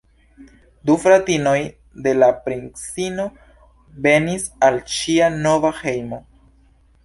[0.89, 1.59] Du fratinoj
[2.07, 3.27] de la princino
[4.09, 6.25] venis al ŝia nova hejmo.